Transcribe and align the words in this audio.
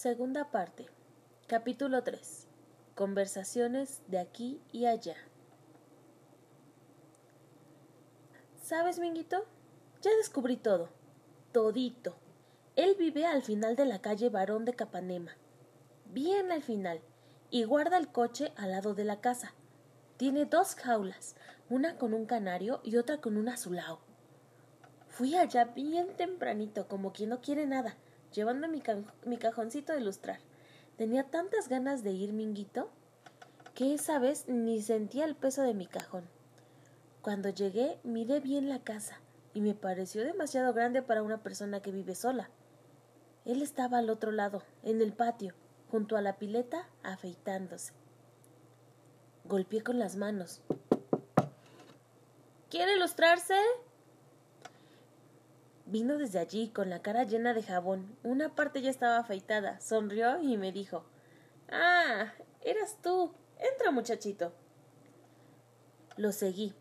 Segunda 0.00 0.52
parte. 0.52 0.86
Capítulo 1.48 2.04
3. 2.04 2.46
Conversaciones 2.94 4.00
de 4.06 4.20
aquí 4.20 4.60
y 4.70 4.86
allá. 4.86 5.16
¿Sabes, 8.62 9.00
Minguito? 9.00 9.44
Ya 10.00 10.12
descubrí 10.18 10.56
todo. 10.56 10.90
Todito. 11.50 12.14
Él 12.76 12.94
vive 12.96 13.26
al 13.26 13.42
final 13.42 13.74
de 13.74 13.86
la 13.86 14.00
calle 14.00 14.28
Barón 14.28 14.64
de 14.64 14.74
Capanema. 14.74 15.32
Bien 16.12 16.52
al 16.52 16.62
final. 16.62 17.00
Y 17.50 17.64
guarda 17.64 17.98
el 17.98 18.06
coche 18.06 18.52
al 18.54 18.70
lado 18.70 18.94
de 18.94 19.02
la 19.02 19.20
casa. 19.20 19.52
Tiene 20.16 20.44
dos 20.44 20.76
jaulas, 20.76 21.34
una 21.68 21.98
con 21.98 22.14
un 22.14 22.24
canario 22.24 22.80
y 22.84 22.98
otra 22.98 23.20
con 23.20 23.36
un 23.36 23.48
azulao. 23.48 23.98
Fui 25.08 25.34
allá 25.34 25.64
bien 25.64 26.14
tempranito, 26.16 26.86
como 26.86 27.12
quien 27.12 27.30
no 27.30 27.40
quiere 27.40 27.66
nada, 27.66 27.96
llevando 28.34 28.68
mi, 28.68 28.80
cajoncito 29.38 29.92
de 29.92 30.00
ilustrar. 30.00 30.38
Tenía 30.96 31.24
tantas 31.24 31.68
ganas 31.68 32.02
de 32.02 32.12
ir, 32.12 32.32
Minguito, 32.32 32.90
que 33.74 33.94
esa 33.94 34.18
vez 34.18 34.48
ni 34.48 34.82
sentía 34.82 35.24
el 35.24 35.36
peso 35.36 35.62
de 35.62 35.74
mi 35.74 35.86
cajón. 35.86 36.24
Cuando 37.22 37.48
llegué, 37.48 37.98
miré 38.02 38.40
bien 38.40 38.68
la 38.68 38.80
casa 38.80 39.20
y 39.54 39.60
me 39.60 39.74
pareció 39.74 40.24
demasiado 40.24 40.72
grande 40.72 41.02
para 41.02 41.22
una 41.22 41.38
persona 41.42 41.80
que 41.80 41.92
vive 41.92 42.14
sola. 42.14 42.50
Él 43.44 43.62
estaba 43.62 43.98
al 43.98 44.10
otro 44.10 44.30
lado, 44.30 44.62
en 44.82 45.00
el 45.00 45.12
patio, 45.12 45.54
junto 45.90 46.16
a 46.16 46.22
la 46.22 46.36
pileta, 46.36 46.88
afeitándose. 47.02 47.92
Golpeé 49.44 49.82
con 49.82 49.98
las 49.98 50.16
manos. 50.16 50.60
¿Quiere 52.68 52.96
ilustrarse? 52.96 53.54
Vino 55.90 56.18
desde 56.18 56.38
allí 56.38 56.68
con 56.68 56.90
la 56.90 57.00
cara 57.00 57.24
llena 57.24 57.54
de 57.54 57.62
jabón. 57.62 58.14
Una 58.22 58.54
parte 58.54 58.82
ya 58.82 58.90
estaba 58.90 59.16
afeitada. 59.16 59.80
Sonrió 59.80 60.38
y 60.42 60.58
me 60.58 60.70
dijo 60.70 61.06
Ah, 61.70 62.34
eras 62.60 62.98
tú. 63.02 63.32
Entra, 63.58 63.90
muchachito. 63.90 64.52
Lo 66.18 66.32
seguí. 66.32 66.74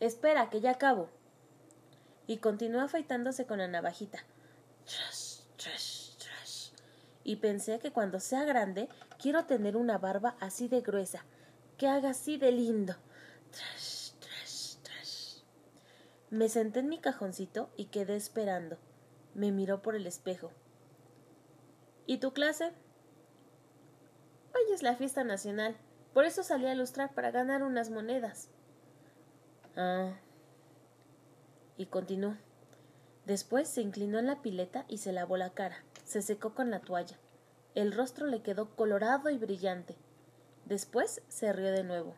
Espera, 0.00 0.48
que 0.48 0.62
ya 0.62 0.70
acabo. 0.70 1.10
Y 2.26 2.38
continuó 2.38 2.80
afeitándose 2.80 3.44
con 3.44 3.58
la 3.58 3.68
navajita. 3.68 4.18
Trash, 4.86 5.40
trash, 5.58 6.16
trash. 6.16 6.70
Y 7.22 7.36
pensé 7.36 7.80
que 7.80 7.92
cuando 7.92 8.18
sea 8.18 8.44
grande 8.44 8.88
quiero 9.18 9.44
tener 9.44 9.76
una 9.76 9.98
barba 9.98 10.36
así 10.40 10.68
de 10.68 10.80
gruesa, 10.80 11.26
que 11.76 11.86
haga 11.86 12.10
así 12.10 12.38
de 12.38 12.50
lindo. 12.50 12.94
Trash, 13.50 14.12
trash, 14.20 14.76
trash. 14.82 15.38
Me 16.34 16.48
senté 16.48 16.80
en 16.80 16.88
mi 16.88 16.98
cajoncito 16.98 17.70
y 17.76 17.84
quedé 17.84 18.16
esperando. 18.16 18.76
Me 19.34 19.52
miró 19.52 19.82
por 19.82 19.94
el 19.94 20.04
espejo. 20.04 20.50
¿Y 22.06 22.18
tu 22.18 22.32
clase? 22.32 22.72
Hoy 24.52 24.72
es 24.74 24.82
la 24.82 24.96
fiesta 24.96 25.22
nacional. 25.22 25.76
Por 26.12 26.24
eso 26.24 26.42
salí 26.42 26.66
a 26.66 26.74
ilustrar 26.74 27.14
para 27.14 27.30
ganar 27.30 27.62
unas 27.62 27.90
monedas. 27.90 28.48
Ah. 29.76 30.14
Y 31.76 31.86
continuó. 31.86 32.34
Después 33.26 33.68
se 33.68 33.82
inclinó 33.82 34.18
en 34.18 34.26
la 34.26 34.42
pileta 34.42 34.86
y 34.88 34.98
se 34.98 35.12
lavó 35.12 35.36
la 35.36 35.50
cara. 35.50 35.84
Se 36.02 36.20
secó 36.20 36.52
con 36.52 36.68
la 36.68 36.80
toalla. 36.80 37.16
El 37.76 37.92
rostro 37.92 38.26
le 38.26 38.42
quedó 38.42 38.74
colorado 38.74 39.30
y 39.30 39.38
brillante. 39.38 39.94
Después 40.64 41.22
se 41.28 41.52
rió 41.52 41.70
de 41.70 41.84
nuevo. 41.84 42.16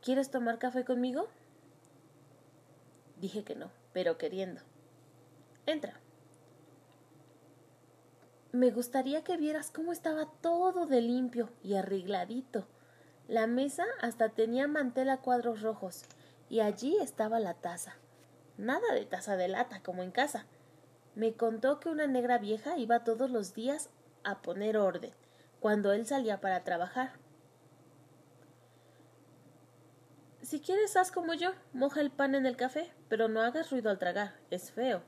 ¿Quieres 0.00 0.30
tomar 0.30 0.58
café 0.58 0.86
conmigo? 0.86 1.28
Dije 3.22 3.44
que 3.44 3.54
no, 3.54 3.70
pero 3.92 4.18
queriendo. 4.18 4.60
Entra. 5.64 5.94
Me 8.50 8.72
gustaría 8.72 9.22
que 9.22 9.36
vieras 9.36 9.70
cómo 9.70 9.92
estaba 9.92 10.26
todo 10.40 10.86
de 10.86 11.00
limpio 11.00 11.48
y 11.62 11.76
arregladito. 11.76 12.66
La 13.28 13.46
mesa 13.46 13.84
hasta 14.00 14.30
tenía 14.30 14.66
mantel 14.66 15.08
a 15.08 15.18
cuadros 15.18 15.62
rojos, 15.62 16.02
y 16.50 16.58
allí 16.58 16.98
estaba 17.00 17.38
la 17.38 17.54
taza. 17.54 17.94
Nada 18.58 18.92
de 18.92 19.04
taza 19.04 19.36
de 19.36 19.46
lata 19.46 19.80
como 19.84 20.02
en 20.02 20.10
casa. 20.10 20.46
Me 21.14 21.34
contó 21.34 21.78
que 21.78 21.90
una 21.90 22.08
negra 22.08 22.38
vieja 22.38 22.76
iba 22.76 23.04
todos 23.04 23.30
los 23.30 23.54
días 23.54 23.88
a 24.24 24.42
poner 24.42 24.76
orden, 24.76 25.12
cuando 25.60 25.92
él 25.92 26.06
salía 26.06 26.40
para 26.40 26.64
trabajar. 26.64 27.21
Si 30.52 30.60
quieres, 30.60 30.98
haz 30.98 31.10
como 31.10 31.32
yo, 31.32 31.52
moja 31.72 32.02
el 32.02 32.10
pan 32.10 32.34
en 32.34 32.44
el 32.44 32.58
café, 32.58 32.92
pero 33.08 33.26
no 33.26 33.40
hagas 33.40 33.70
ruido 33.70 33.88
al 33.88 33.98
tragar, 33.98 34.34
es 34.50 34.70
feo. 34.70 35.02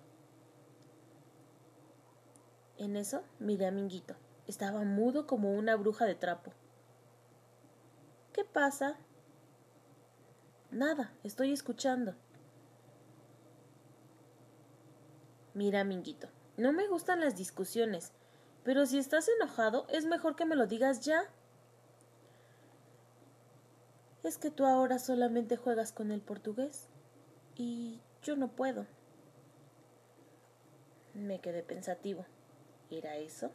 En 2.78 2.96
eso 2.96 3.22
miré 3.40 3.66
a 3.66 3.70
Minguito. 3.70 4.16
Estaba 4.46 4.84
mudo 4.84 5.26
como 5.26 5.52
una 5.52 5.76
bruja 5.76 6.06
de 6.06 6.14
trapo. 6.14 6.54
¿Qué 8.32 8.42
pasa? 8.46 8.96
Nada, 10.70 11.12
estoy 11.24 11.52
escuchando. 11.52 12.14
Mira, 15.52 15.84
Minguito, 15.84 16.28
no 16.56 16.72
me 16.72 16.88
gustan 16.88 17.20
las 17.20 17.36
discusiones, 17.36 18.12
pero 18.62 18.86
si 18.86 18.96
estás 18.96 19.28
enojado, 19.28 19.86
es 19.90 20.06
mejor 20.06 20.36
que 20.36 20.46
me 20.46 20.56
lo 20.56 20.66
digas 20.66 21.02
ya. 21.02 21.30
Es 24.24 24.38
que 24.38 24.50
tú 24.50 24.64
ahora 24.64 24.98
solamente 24.98 25.56
juegas 25.56 25.92
con 25.92 26.10
el 26.10 26.22
portugués 26.22 26.88
y 27.56 28.00
yo 28.22 28.36
no 28.36 28.48
puedo. 28.48 28.86
Me 31.12 31.40
quedé 31.40 31.62
pensativo. 31.62 32.24
¿Era 32.90 33.16
eso? 33.16 33.50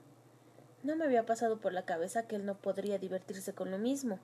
No 0.83 0.95
me 0.95 1.05
había 1.05 1.25
pasado 1.25 1.59
por 1.59 1.73
la 1.73 1.85
cabeza 1.85 2.27
que 2.27 2.35
él 2.35 2.45
no 2.45 2.55
podría 2.55 2.99
divertirse 2.99 3.53
con 3.53 3.71
lo 3.71 3.79
mismo. 3.79 4.19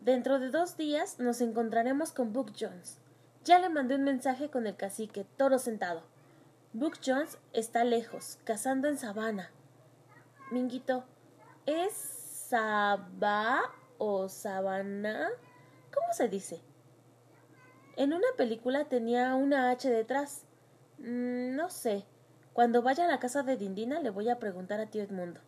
Dentro 0.00 0.40
de 0.40 0.50
dos 0.50 0.76
días 0.76 1.20
nos 1.20 1.40
encontraremos 1.40 2.12
con 2.12 2.32
Book 2.32 2.52
Jones. 2.58 2.98
Ya 3.44 3.60
le 3.60 3.68
mandé 3.68 3.94
un 3.94 4.04
mensaje 4.04 4.50
con 4.50 4.66
el 4.66 4.76
cacique, 4.76 5.26
toro 5.36 5.58
sentado. 5.58 6.02
Book 6.72 6.98
Jones 7.04 7.38
está 7.52 7.84
lejos, 7.84 8.38
cazando 8.44 8.88
en 8.88 8.98
sabana. 8.98 9.50
Minguito, 10.50 11.04
¿es 11.66 12.18
Sabá 12.48 13.77
o 13.98 14.28
Sabana? 14.28 15.28
¿Cómo 15.92 16.12
se 16.12 16.28
dice? 16.28 16.60
En 17.96 18.12
una 18.12 18.28
película 18.36 18.84
tenía 18.84 19.34
una 19.34 19.70
H 19.70 19.90
detrás. 19.90 20.44
Mm, 20.98 21.56
no 21.56 21.68
sé. 21.70 22.04
Cuando 22.52 22.82
vaya 22.82 23.04
a 23.04 23.08
la 23.08 23.18
casa 23.18 23.42
de 23.42 23.56
Dindina 23.56 24.00
le 24.00 24.10
voy 24.10 24.28
a 24.28 24.38
preguntar 24.38 24.80
a 24.80 24.86
tío 24.86 25.02
Edmundo. 25.02 25.40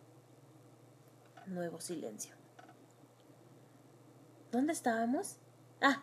Nuevo 1.47 1.79
silencio. 1.81 2.35
¿Dónde 4.51 4.73
estábamos? 4.73 5.37
Ah, 5.81 6.01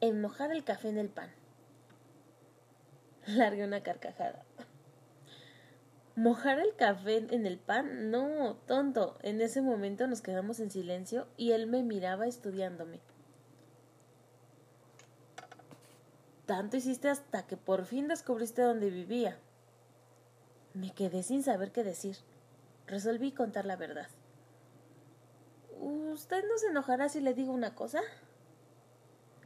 en 0.00 0.20
mojar 0.20 0.52
el 0.52 0.64
café 0.64 0.88
en 0.88 0.98
el 0.98 1.08
pan. 1.08 1.30
Largué 3.26 3.64
una 3.64 3.82
carcajada. 3.82 4.44
¿Mojar 6.20 6.58
el 6.60 6.76
café 6.76 7.24
en 7.30 7.46
el 7.46 7.58
pan? 7.58 8.10
No, 8.10 8.56
tonto. 8.66 9.16
En 9.22 9.40
ese 9.40 9.62
momento 9.62 10.06
nos 10.06 10.20
quedamos 10.20 10.60
en 10.60 10.70
silencio 10.70 11.26
y 11.38 11.52
él 11.52 11.66
me 11.66 11.82
miraba 11.82 12.26
estudiándome. 12.26 13.00
Tanto 16.44 16.76
hiciste 16.76 17.08
hasta 17.08 17.46
que 17.46 17.56
por 17.56 17.86
fin 17.86 18.06
descubriste 18.06 18.60
dónde 18.60 18.90
vivía. 18.90 19.38
Me 20.74 20.92
quedé 20.92 21.22
sin 21.22 21.42
saber 21.42 21.72
qué 21.72 21.84
decir. 21.84 22.18
Resolví 22.86 23.32
contar 23.32 23.64
la 23.64 23.76
verdad. 23.76 24.08
¿Usted 25.80 26.44
no 26.46 26.58
se 26.58 26.66
enojará 26.66 27.08
si 27.08 27.22
le 27.22 27.32
digo 27.32 27.50
una 27.50 27.74
cosa? 27.74 28.02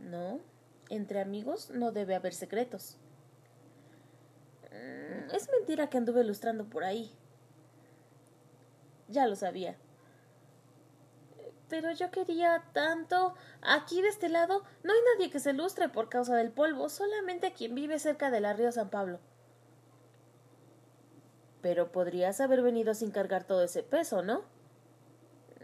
No, 0.00 0.40
entre 0.88 1.20
amigos 1.20 1.70
no 1.70 1.92
debe 1.92 2.16
haber 2.16 2.34
secretos. 2.34 2.98
Es 5.32 5.48
mentira 5.50 5.88
que 5.88 5.98
anduve 5.98 6.22
ilustrando 6.22 6.64
por 6.64 6.84
ahí. 6.84 7.10
Ya 9.08 9.26
lo 9.26 9.36
sabía. 9.36 9.76
Pero 11.68 11.92
yo 11.92 12.10
quería 12.10 12.64
tanto. 12.72 13.34
Aquí 13.62 14.02
de 14.02 14.08
este 14.08 14.28
lado 14.28 14.64
no 14.82 14.92
hay 14.92 14.98
nadie 15.14 15.30
que 15.30 15.40
se 15.40 15.52
lustre 15.52 15.88
por 15.88 16.08
causa 16.08 16.36
del 16.36 16.52
polvo, 16.52 16.88
solamente 16.88 17.52
quien 17.52 17.74
vive 17.74 17.98
cerca 17.98 18.30
de 18.30 18.40
la 18.40 18.52
río 18.52 18.70
San 18.72 18.90
Pablo. 18.90 19.18
Pero 21.62 21.90
podrías 21.90 22.40
haber 22.40 22.62
venido 22.62 22.94
sin 22.94 23.10
cargar 23.10 23.44
todo 23.44 23.64
ese 23.64 23.82
peso, 23.82 24.22
¿no? 24.22 24.44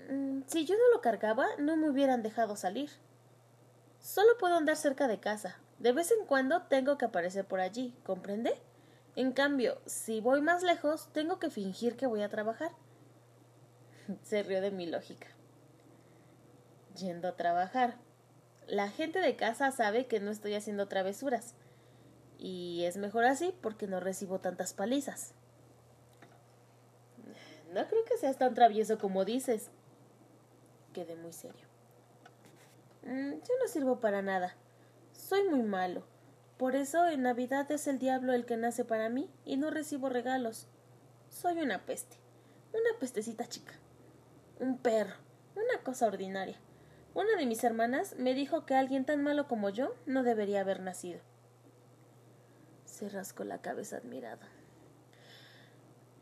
Mm, 0.08 0.42
si 0.46 0.64
yo 0.64 0.74
no 0.76 0.94
lo 0.94 1.00
cargaba, 1.00 1.46
no 1.58 1.76
me 1.76 1.90
hubieran 1.90 2.22
dejado 2.22 2.56
salir. 2.56 2.90
Solo 4.00 4.38
puedo 4.38 4.56
andar 4.56 4.76
cerca 4.76 5.06
de 5.08 5.20
casa. 5.20 5.58
De 5.78 5.92
vez 5.92 6.10
en 6.10 6.26
cuando 6.26 6.62
tengo 6.62 6.96
que 6.96 7.04
aparecer 7.04 7.44
por 7.44 7.60
allí, 7.60 7.94
¿comprende? 8.04 8.60
En 9.16 9.32
cambio, 9.32 9.80
si 9.86 10.20
voy 10.20 10.40
más 10.40 10.62
lejos, 10.62 11.08
tengo 11.12 11.38
que 11.38 11.50
fingir 11.50 11.96
que 11.96 12.06
voy 12.06 12.22
a 12.22 12.28
trabajar. 12.28 12.70
Se 14.22 14.42
rió 14.42 14.60
de 14.60 14.70
mi 14.70 14.86
lógica. 14.86 15.28
Yendo 16.96 17.28
a 17.28 17.36
trabajar. 17.36 17.96
La 18.66 18.88
gente 18.88 19.20
de 19.20 19.36
casa 19.36 19.72
sabe 19.72 20.06
que 20.06 20.20
no 20.20 20.30
estoy 20.30 20.54
haciendo 20.54 20.86
travesuras. 20.86 21.54
Y 22.38 22.84
es 22.84 22.96
mejor 22.96 23.24
así 23.24 23.54
porque 23.60 23.86
no 23.86 24.00
recibo 24.00 24.38
tantas 24.38 24.72
palizas. 24.72 25.34
No 27.72 27.86
creo 27.86 28.04
que 28.04 28.16
seas 28.16 28.38
tan 28.38 28.54
travieso 28.54 28.98
como 28.98 29.24
dices. 29.24 29.70
Quedé 30.92 31.16
muy 31.16 31.32
serio. 31.32 31.66
Mm, 33.02 33.32
yo 33.32 33.54
no 33.60 33.68
sirvo 33.68 34.00
para 34.00 34.22
nada. 34.22 34.54
Soy 35.12 35.48
muy 35.48 35.62
malo. 35.62 36.02
Por 36.60 36.76
eso 36.76 37.08
en 37.08 37.22
Navidad 37.22 37.72
es 37.72 37.86
el 37.86 37.98
diablo 37.98 38.34
el 38.34 38.44
que 38.44 38.58
nace 38.58 38.84
para 38.84 39.08
mí 39.08 39.30
y 39.46 39.56
no 39.56 39.70
recibo 39.70 40.10
regalos. 40.10 40.68
Soy 41.30 41.58
una 41.62 41.86
peste. 41.86 42.18
Una 42.74 42.98
pestecita 43.00 43.46
chica. 43.46 43.72
Un 44.58 44.76
perro. 44.76 45.14
Una 45.54 45.82
cosa 45.82 46.06
ordinaria. 46.06 46.58
Una 47.14 47.34
de 47.38 47.46
mis 47.46 47.64
hermanas 47.64 48.14
me 48.18 48.34
dijo 48.34 48.66
que 48.66 48.74
alguien 48.74 49.06
tan 49.06 49.22
malo 49.22 49.48
como 49.48 49.70
yo 49.70 49.94
no 50.04 50.22
debería 50.22 50.60
haber 50.60 50.80
nacido. 50.80 51.20
Se 52.84 53.08
rascó 53.08 53.44
la 53.44 53.62
cabeza 53.62 53.96
admirado. 53.96 54.42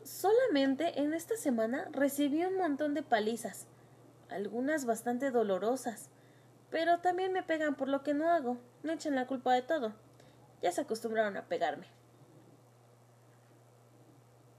Solamente 0.05 1.01
en 1.01 1.13
esta 1.13 1.35
semana 1.35 1.89
recibí 1.91 2.45
un 2.45 2.55
montón 2.55 2.93
de 2.93 3.03
palizas, 3.03 3.65
algunas 4.29 4.85
bastante 4.85 5.31
dolorosas, 5.31 6.09
pero 6.69 6.99
también 6.99 7.33
me 7.33 7.43
pegan 7.43 7.75
por 7.75 7.89
lo 7.89 8.03
que 8.03 8.13
no 8.13 8.29
hago, 8.29 8.57
me 8.83 8.93
echan 8.93 9.15
la 9.15 9.27
culpa 9.27 9.53
de 9.53 9.63
todo. 9.63 9.93
Ya 10.61 10.71
se 10.71 10.81
acostumbraron 10.81 11.37
a 11.37 11.45
pegarme. 11.45 11.87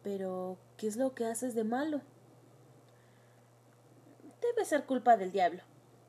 Pero, 0.02 0.58
¿qué 0.76 0.86
es 0.86 0.96
lo 0.96 1.14
que 1.14 1.26
haces 1.26 1.54
de 1.54 1.64
malo? 1.64 2.00
Debe 4.40 4.64
ser 4.64 4.84
culpa 4.84 5.16
del 5.16 5.32
diablo. 5.32 5.62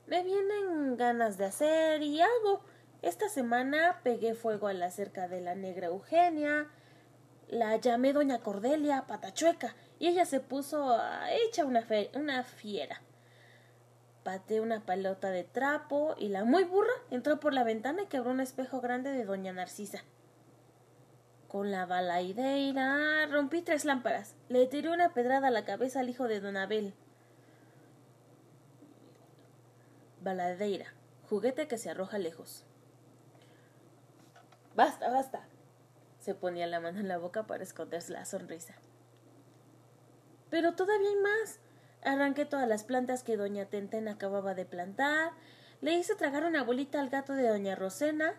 Me 0.06 0.22
vienen 0.22 0.96
ganas 0.96 1.36
de 1.36 1.44
hacer 1.44 2.02
y 2.02 2.20
hago. 2.20 2.62
Esta 3.02 3.28
semana 3.28 4.00
pegué 4.02 4.34
fuego 4.34 4.68
a 4.68 4.72
la 4.72 4.90
cerca 4.90 5.28
de 5.28 5.40
la 5.40 5.54
negra 5.54 5.88
Eugenia, 5.88 6.68
la 7.48 7.76
llamé 7.76 8.12
doña 8.12 8.38
Cordelia 8.38 9.06
Patachueca 9.06 9.74
y 9.98 10.06
ella 10.06 10.24
se 10.24 10.40
puso 10.40 10.98
hecha 11.46 11.64
una, 11.64 11.84
una 12.14 12.44
fiera. 12.44 13.02
Pateé 14.24 14.60
una 14.60 14.86
pelota 14.86 15.30
de 15.30 15.42
trapo 15.42 16.14
y 16.16 16.28
la 16.28 16.44
muy 16.44 16.64
burra 16.64 16.92
entró 17.10 17.40
por 17.40 17.52
la 17.52 17.64
ventana 17.64 18.02
y 18.02 18.06
quebró 18.06 18.30
un 18.30 18.40
espejo 18.40 18.80
grande 18.80 19.10
de 19.10 19.24
doña 19.24 19.52
Narcisa. 19.52 20.04
Con 21.48 21.70
la 21.70 21.86
balaideira 21.86 23.26
rompí 23.26 23.62
tres 23.62 23.84
lámparas. 23.84 24.34
Le 24.48 24.66
tiré 24.66 24.90
una 24.90 25.12
pedrada 25.12 25.48
a 25.48 25.50
la 25.50 25.64
cabeza 25.64 26.00
al 26.00 26.08
hijo 26.08 26.28
de 26.28 26.40
don 26.40 26.56
Abel. 26.56 26.94
Baladeira, 30.22 30.94
juguete 31.28 31.66
que 31.66 31.76
se 31.76 31.90
arroja 31.90 32.18
lejos. 32.18 32.64
Basta, 34.76 35.10
basta. 35.10 35.44
Se 36.20 36.34
ponía 36.34 36.68
la 36.68 36.78
mano 36.78 37.00
en 37.00 37.08
la 37.08 37.18
boca 37.18 37.46
para 37.48 37.64
esconderse 37.64 38.12
la 38.12 38.24
sonrisa. 38.24 38.74
Pero 40.48 40.74
todavía 40.74 41.08
hay 41.08 41.16
más. 41.16 41.58
Arranqué 42.04 42.44
todas 42.44 42.68
las 42.68 42.84
plantas 42.84 43.22
que 43.22 43.36
doña 43.36 43.66
Tenten 43.66 44.08
acababa 44.08 44.54
de 44.54 44.64
plantar. 44.64 45.32
Le 45.80 45.94
hice 45.94 46.14
tragar 46.14 46.44
una 46.44 46.64
bolita 46.64 47.00
al 47.00 47.10
gato 47.10 47.34
de 47.34 47.48
doña 47.48 47.76
Rosena. 47.76 48.34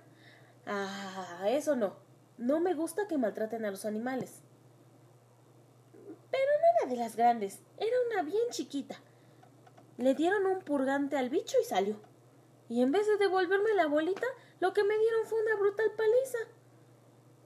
Ah, 0.65 1.45
eso 1.47 1.75
no. 1.75 1.95
No 2.37 2.59
me 2.59 2.73
gusta 2.73 3.07
que 3.07 3.17
maltraten 3.17 3.63
a 3.65 3.71
los 3.71 3.85
animales. 3.85 4.41
Pero 5.93 6.51
no 6.61 6.81
era 6.81 6.89
de 6.89 6.97
las 6.97 7.15
grandes, 7.15 7.59
era 7.77 7.95
una 8.11 8.23
bien 8.23 8.49
chiquita. 8.49 8.95
Le 9.97 10.15
dieron 10.15 10.45
un 10.47 10.61
purgante 10.61 11.17
al 11.17 11.29
bicho 11.29 11.57
y 11.61 11.65
salió. 11.65 12.01
Y 12.69 12.81
en 12.81 12.91
vez 12.91 13.05
de 13.07 13.17
devolverme 13.17 13.73
la 13.75 13.87
bolita, 13.87 14.25
lo 14.59 14.73
que 14.73 14.83
me 14.83 14.97
dieron 14.97 15.25
fue 15.25 15.41
una 15.41 15.55
brutal 15.55 15.91
paliza. 15.95 16.39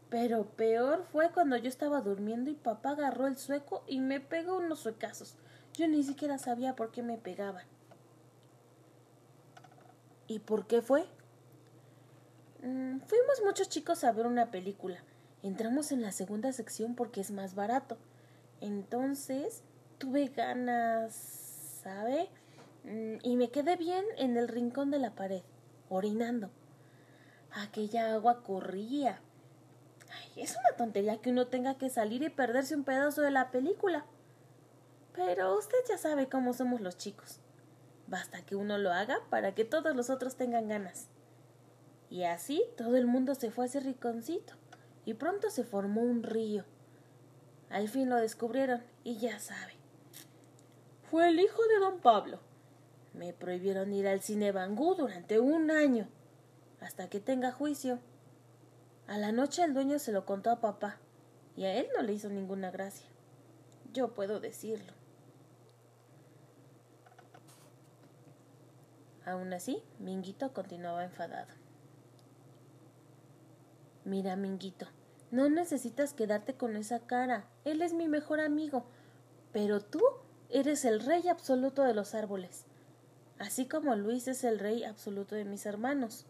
Pero 0.10 0.46
peor 0.46 1.04
fue 1.12 1.31
cuando 1.31 1.58
yo 1.58 1.68
estaba 1.68 2.00
durmiendo 2.02 2.50
y 2.50 2.56
papá 2.56 2.92
agarró 2.92 3.28
el 3.28 3.38
sueco 3.38 3.84
y 3.88 4.00
me 4.00 4.22
pegó 4.22 4.58
unos 4.58 4.80
suecazos. 4.80 5.36
Yo 5.78 5.88
ni 5.88 6.04
siquiera 6.04 6.38
sabía 6.38 6.76
por 6.76 6.92
qué 6.92 7.04
me 7.04 7.18
pegaban. 7.18 7.66
¿Y 10.28 10.40
por 10.40 10.68
qué 10.68 10.82
fue? 10.82 11.06
Mm, 12.64 13.00
fuimos 13.00 13.42
muchos 13.46 13.70
chicos 13.70 14.04
a 14.04 14.12
ver 14.12 14.26
una 14.26 14.52
película. 14.52 15.02
Entramos 15.44 15.94
en 15.94 16.02
la 16.02 16.12
segunda 16.12 16.52
sección 16.52 16.96
porque 16.96 17.22
es 17.22 17.32
más 17.32 17.56
barato. 17.56 17.98
Entonces 18.60 19.62
tuve 20.00 20.28
ganas, 20.28 21.14
¿sabe? 21.84 22.28
Mm, 22.84 23.20
y 23.22 23.38
me 23.38 23.52
quedé 23.52 23.78
bien 23.78 24.04
en 24.18 24.36
el 24.36 24.50
rincón 24.50 24.92
de 24.92 25.00
la 25.00 25.16
pared, 25.16 25.44
orinando. 25.90 26.50
Aquella 27.52 28.14
agua 28.14 28.44
corría 28.44 29.22
es 30.36 30.56
una 30.56 30.78
tontería 30.78 31.18
que 31.18 31.32
uno 31.32 31.48
tenga 31.48 31.78
que 31.78 31.90
salir 31.90 32.24
y 32.24 32.30
perderse 32.30 32.76
un 32.76 32.84
pedazo 32.84 33.22
de 33.22 33.32
la 33.32 33.52
película. 33.52 34.06
Pero 35.18 35.58
usted 35.58 35.80
ya 35.90 35.98
sabe 35.98 36.30
cómo 36.30 36.54
somos 36.54 36.80
los 36.80 36.96
chicos. 36.96 37.40
Basta 38.06 38.46
que 38.46 38.56
uno 38.56 38.78
lo 38.78 38.92
haga 38.94 39.19
para 39.31 39.56
que 39.56 39.66
todos 39.66 39.96
los 39.96 40.12
otros 40.12 40.36
tengan 40.36 40.68
ganas. 40.68 41.08
Y 42.12 42.24
así 42.24 42.64
todo 42.78 42.96
el 42.96 43.08
mundo 43.08 43.34
se 43.34 43.50
fue 43.50 43.66
a 43.66 43.68
ese 43.68 43.80
riconcito, 43.80 44.54
y 45.06 45.16
pronto 45.16 45.50
se 45.50 45.64
formó 45.64 46.02
un 46.02 46.22
río. 46.22 46.66
Al 47.72 47.90
fin 47.90 48.10
lo 48.10 48.18
descubrieron, 48.18 48.84
y 49.04 49.18
ya 49.18 49.40
sabe. 49.40 49.74
Fue 51.10 51.28
el 51.30 51.40
hijo 51.40 51.66
de 51.68 51.80
don 51.80 52.00
Pablo. 52.00 52.40
Me 53.14 53.34
prohibieron 53.34 53.92
ir 53.94 54.08
al 54.08 54.22
cine 54.22 54.52
Bangú 54.52 54.94
durante 54.94 55.40
un 55.40 55.72
año, 55.72 56.08
hasta 56.80 57.10
que 57.10 57.19
tenga 57.19 57.52
juicio. 57.52 58.00
A 59.08 59.18
la 59.18 59.31
noche 59.31 59.64
el 59.64 59.74
dueño 59.74 59.98
se 59.98 60.12
lo 60.12 60.25
contó 60.25 60.52
a 60.52 60.62
papá, 60.62 61.00
y 61.56 61.66
a 61.66 61.74
él 61.74 61.88
no 61.96 62.04
le 62.04 62.14
hizo 62.14 62.30
ninguna 62.30 62.69
gracia. 62.69 63.08
Yo 63.92 64.14
puedo 64.14 64.40
decirlo. 64.40 64.97
Aún 69.28 69.54
así, 69.54 69.84
Minguito 70.00 70.54
continuaba 70.54 71.04
enfadado. 71.04 71.54
Mira, 74.06 74.36
Minguito, 74.36 74.88
no 75.30 75.50
necesitas 75.50 76.14
quedarte 76.14 76.56
con 76.56 76.76
esa 76.76 77.02
cara. 77.02 77.46
Él 77.66 77.84
es 77.84 77.94
mi 77.94 78.08
mejor 78.08 78.40
amigo. 78.40 78.86
Pero 79.52 79.82
tú 79.82 80.02
eres 80.50 80.86
el 80.86 81.02
rey 81.02 81.28
absoluto 81.28 81.84
de 81.84 81.94
los 81.94 82.16
árboles, 82.16 82.66
así 83.38 83.68
como 83.68 83.96
Luis 83.96 84.28
es 84.28 84.44
el 84.44 84.58
rey 84.58 84.84
absoluto 84.84 85.36
de 85.36 85.46
mis 85.46 85.66
hermanos 85.66 86.26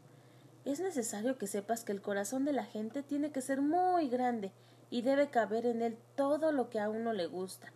es 0.68 0.82
necesario 0.82 1.38
que 1.38 1.48
sepas 1.48 1.86
que 1.86 1.94
el 1.94 2.02
corazón 2.02 2.44
de 2.44 2.52
la 2.52 2.66
gente 2.66 3.02
tiene 3.02 3.32
que 3.32 3.42
ser 3.42 3.62
muy 3.62 4.10
grande 4.10 4.52
y 4.90 5.02
debe 5.02 5.30
caber 5.30 5.66
en 5.66 5.82
él 5.82 5.98
todo 6.18 6.51
lo 6.51 6.70
que 6.70 6.82
a 6.82 6.89
uno 6.89 7.13
le 7.13 7.25
gusta. 7.25 7.72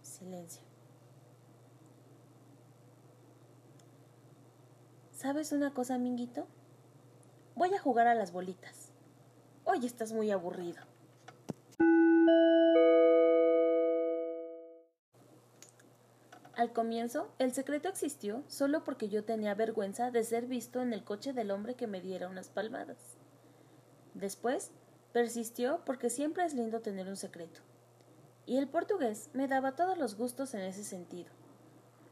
Silencio. 0.00 0.69
¿Sabes 5.20 5.52
una 5.52 5.74
cosa, 5.74 5.98
Minguito? 5.98 6.46
Voy 7.54 7.74
a 7.74 7.78
jugar 7.78 8.06
a 8.06 8.14
las 8.14 8.32
bolitas. 8.32 8.90
Hoy 9.64 9.84
estás 9.84 10.14
muy 10.14 10.30
aburrido. 10.30 10.80
Al 16.54 16.72
comienzo, 16.72 17.34
el 17.38 17.52
secreto 17.52 17.90
existió 17.90 18.44
solo 18.46 18.82
porque 18.82 19.10
yo 19.10 19.22
tenía 19.22 19.54
vergüenza 19.54 20.10
de 20.10 20.24
ser 20.24 20.46
visto 20.46 20.80
en 20.80 20.94
el 20.94 21.04
coche 21.04 21.34
del 21.34 21.50
hombre 21.50 21.74
que 21.74 21.86
me 21.86 22.00
diera 22.00 22.30
unas 22.30 22.48
palmadas. 22.48 23.18
Después, 24.14 24.70
persistió 25.12 25.82
porque 25.84 26.08
siempre 26.08 26.46
es 26.46 26.54
lindo 26.54 26.80
tener 26.80 27.08
un 27.08 27.16
secreto. 27.16 27.60
Y 28.46 28.56
el 28.56 28.68
portugués 28.68 29.28
me 29.34 29.48
daba 29.48 29.76
todos 29.76 29.98
los 29.98 30.16
gustos 30.16 30.54
en 30.54 30.62
ese 30.62 30.82
sentido. 30.82 31.28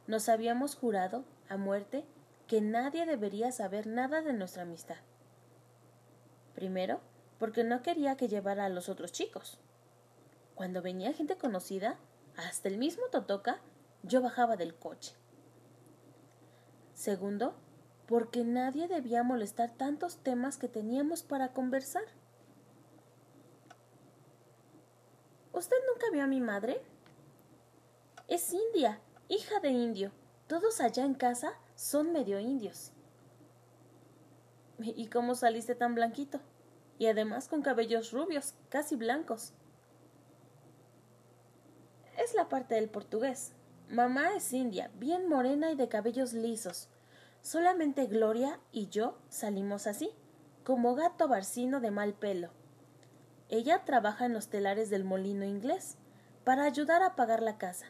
Nos 0.06 0.28
habíamos 0.28 0.76
jurado, 0.76 1.24
a 1.48 1.56
muerte, 1.56 2.04
que 2.48 2.62
nadie 2.62 3.04
debería 3.04 3.52
saber 3.52 3.86
nada 3.86 4.22
de 4.22 4.32
nuestra 4.32 4.62
amistad. 4.62 4.96
Primero, 6.54 7.00
porque 7.38 7.62
no 7.62 7.82
quería 7.82 8.16
que 8.16 8.26
llevara 8.26 8.64
a 8.64 8.70
los 8.70 8.88
otros 8.88 9.12
chicos. 9.12 9.58
Cuando 10.54 10.82
venía 10.82 11.12
gente 11.12 11.36
conocida, 11.36 11.98
hasta 12.36 12.68
el 12.68 12.78
mismo 12.78 13.04
Totoca 13.12 13.60
yo 14.02 14.22
bajaba 14.22 14.56
del 14.56 14.74
coche. 14.74 15.14
Segundo, 16.94 17.54
porque 18.06 18.42
nadie 18.44 18.88
debía 18.88 19.22
molestar 19.22 19.70
tantos 19.76 20.16
temas 20.16 20.56
que 20.56 20.68
teníamos 20.68 21.22
para 21.22 21.52
conversar. 21.52 22.04
¿Usted 25.52 25.76
nunca 25.92 26.06
vio 26.12 26.24
a 26.24 26.26
mi 26.26 26.40
madre? 26.40 26.80
Es 28.26 28.54
india, 28.54 29.00
hija 29.28 29.60
de 29.60 29.68
indio. 29.68 30.12
Todos 30.46 30.80
allá 30.80 31.04
en 31.04 31.14
casa 31.14 31.52
son 31.78 32.12
medio 32.12 32.40
indios. 32.40 32.90
¿Y 34.80 35.06
cómo 35.06 35.36
saliste 35.36 35.76
tan 35.76 35.94
blanquito? 35.94 36.40
Y 36.98 37.06
además 37.06 37.46
con 37.46 37.62
cabellos 37.62 38.10
rubios, 38.10 38.54
casi 38.68 38.96
blancos. 38.96 39.52
Es 42.16 42.34
la 42.34 42.48
parte 42.48 42.74
del 42.74 42.90
portugués, 42.90 43.52
Mamá 43.88 44.34
es 44.34 44.52
india, 44.52 44.90
bien 44.96 45.28
morena 45.28 45.70
y 45.70 45.76
de 45.76 45.88
cabellos 45.88 46.32
lisos. 46.32 46.88
Solamente 47.42 48.06
Gloria 48.06 48.58
y 48.72 48.88
yo 48.88 49.16
salimos 49.28 49.86
así, 49.86 50.10
como 50.64 50.96
gato 50.96 51.28
barcino 51.28 51.80
de 51.80 51.92
mal 51.92 52.12
pelo. 52.12 52.50
Ella 53.50 53.84
trabaja 53.84 54.26
en 54.26 54.34
los 54.34 54.48
telares 54.48 54.90
del 54.90 55.04
molino 55.04 55.44
inglés 55.44 55.96
para 56.42 56.64
ayudar 56.64 57.04
a 57.04 57.14
pagar 57.14 57.40
la 57.40 57.56
casa. 57.56 57.86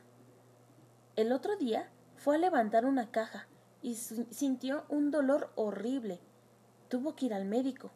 El 1.17 1.33
otro 1.33 1.57
día 1.57 1.91
fue 2.17 2.35
a 2.37 2.39
levantar 2.39 2.85
una 2.85 3.11
caja 3.11 3.49
y 3.83 3.95
sintió 3.95 4.85
un 4.89 5.11
dolor 5.11 5.53
horrible. 5.55 6.21
Tuvo 6.89 7.15
que 7.15 7.27
ir 7.27 7.35
al 7.35 7.45
médico. 7.45 7.91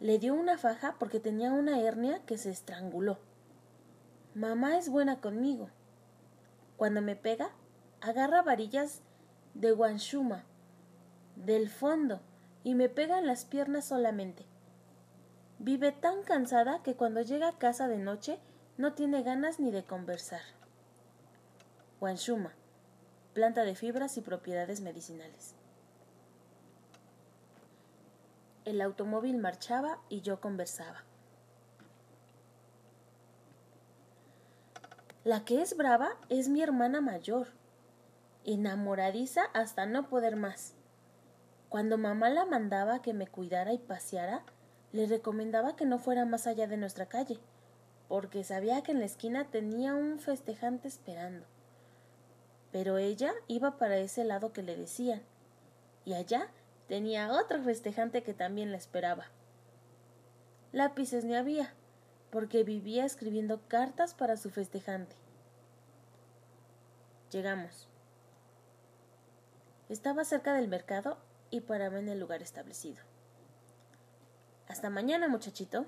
Le 0.00 0.18
dio 0.18 0.34
una 0.34 0.58
faja 0.58 0.96
porque 0.98 1.20
tenía 1.20 1.52
una 1.52 1.80
hernia 1.80 2.20
que 2.26 2.38
se 2.38 2.50
estranguló. 2.50 3.18
Mamá 4.34 4.78
es 4.78 4.88
buena 4.88 5.20
conmigo. 5.20 5.68
Cuando 6.76 7.02
me 7.02 7.16
pega, 7.16 7.50
agarra 8.00 8.42
varillas 8.42 9.02
de 9.54 9.72
guanshuma 9.72 10.44
del 11.36 11.68
fondo 11.68 12.20
y 12.64 12.74
me 12.74 12.88
pega 12.88 13.18
en 13.18 13.26
las 13.26 13.44
piernas 13.44 13.86
solamente. 13.86 14.46
Vive 15.58 15.92
tan 15.92 16.22
cansada 16.22 16.82
que 16.82 16.96
cuando 16.96 17.22
llega 17.22 17.48
a 17.48 17.58
casa 17.58 17.88
de 17.88 17.98
noche 17.98 18.38
no 18.78 18.94
tiene 18.94 19.22
ganas 19.22 19.60
ni 19.60 19.70
de 19.70 19.84
conversar. 19.84 20.40
Wanshuma, 22.00 22.52
planta 23.32 23.64
de 23.64 23.74
fibras 23.74 24.16
y 24.16 24.20
propiedades 24.20 24.80
medicinales. 24.80 25.54
El 28.64 28.80
automóvil 28.80 29.38
marchaba 29.38 29.98
y 30.08 30.20
yo 30.20 30.40
conversaba. 30.40 31.04
La 35.24 35.44
que 35.44 35.62
es 35.62 35.76
brava 35.76 36.10
es 36.28 36.48
mi 36.48 36.62
hermana 36.62 37.00
mayor, 37.00 37.48
enamoradiza 38.44 39.44
hasta 39.54 39.86
no 39.86 40.08
poder 40.08 40.36
más. 40.36 40.74
Cuando 41.68 41.96
mamá 41.96 42.28
la 42.28 42.44
mandaba 42.44 43.02
que 43.02 43.14
me 43.14 43.26
cuidara 43.26 43.72
y 43.72 43.78
paseara, 43.78 44.44
le 44.92 45.06
recomendaba 45.06 45.74
que 45.74 45.86
no 45.86 45.98
fuera 45.98 46.26
más 46.26 46.46
allá 46.46 46.66
de 46.66 46.76
nuestra 46.76 47.06
calle, 47.06 47.38
porque 48.08 48.44
sabía 48.44 48.82
que 48.82 48.92
en 48.92 48.98
la 48.98 49.06
esquina 49.06 49.50
tenía 49.50 49.94
un 49.94 50.18
festejante 50.18 50.88
esperando. 50.88 51.46
Pero 52.72 52.98
ella 52.98 53.32
iba 53.46 53.76
para 53.76 53.98
ese 53.98 54.24
lado 54.24 54.52
que 54.52 54.62
le 54.62 54.76
decían, 54.76 55.22
y 56.04 56.14
allá 56.14 56.48
tenía 56.88 57.30
otro 57.32 57.62
festejante 57.62 58.22
que 58.22 58.34
también 58.34 58.72
la 58.72 58.78
esperaba. 58.78 59.26
Lápices 60.72 61.24
ni 61.24 61.36
había, 61.36 61.74
porque 62.30 62.64
vivía 62.64 63.04
escribiendo 63.04 63.60
cartas 63.68 64.14
para 64.14 64.36
su 64.36 64.50
festejante. 64.50 65.14
Llegamos. 67.30 67.88
Estaba 69.90 70.24
cerca 70.24 70.54
del 70.54 70.68
mercado 70.68 71.18
y 71.50 71.60
paraba 71.60 71.98
en 71.98 72.08
el 72.08 72.18
lugar 72.18 72.42
establecido. 72.42 73.02
Hasta 74.66 74.88
mañana, 74.88 75.28
muchachito. 75.28 75.84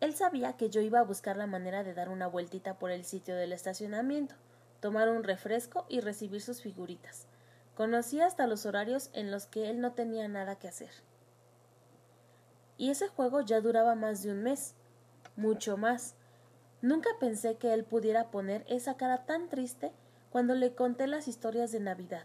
Él 0.00 0.14
sabía 0.14 0.54
que 0.54 0.70
yo 0.70 0.80
iba 0.80 0.98
a 0.98 1.04
buscar 1.04 1.36
la 1.36 1.46
manera 1.46 1.84
de 1.84 1.92
dar 1.92 2.08
una 2.08 2.26
vueltita 2.26 2.78
por 2.78 2.90
el 2.90 3.04
sitio 3.04 3.36
del 3.36 3.52
estacionamiento, 3.52 4.34
tomar 4.80 5.10
un 5.10 5.22
refresco 5.22 5.84
y 5.88 6.00
recibir 6.00 6.40
sus 6.40 6.62
figuritas. 6.62 7.26
Conocía 7.74 8.26
hasta 8.26 8.46
los 8.46 8.66
horarios 8.66 9.10
en 9.12 9.30
los 9.30 9.46
que 9.46 9.68
él 9.68 9.80
no 9.80 9.92
tenía 9.92 10.26
nada 10.28 10.56
que 10.56 10.68
hacer. 10.68 10.90
Y 12.78 12.90
ese 12.90 13.08
juego 13.08 13.42
ya 13.42 13.60
duraba 13.60 13.94
más 13.94 14.22
de 14.22 14.32
un 14.32 14.42
mes, 14.42 14.74
mucho 15.36 15.76
más. 15.76 16.14
Nunca 16.80 17.10
pensé 17.20 17.56
que 17.56 17.74
él 17.74 17.84
pudiera 17.84 18.30
poner 18.30 18.64
esa 18.68 18.96
cara 18.96 19.26
tan 19.26 19.50
triste 19.50 19.92
cuando 20.30 20.54
le 20.54 20.74
conté 20.74 21.06
las 21.06 21.28
historias 21.28 21.72
de 21.72 21.80
Navidad. 21.80 22.24